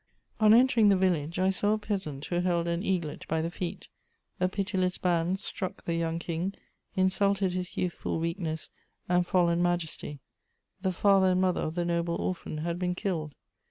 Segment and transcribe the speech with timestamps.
[0.39, 3.87] On entering the village, I saw a peasant who held an eaglet by the feet;
[4.39, 6.55] a pitiless band struck the young king,
[6.95, 8.71] insulted his youthful weakness
[9.07, 10.19] and fallen majesty;
[10.81, 13.35] the father and mother of the noble orphan had been killed.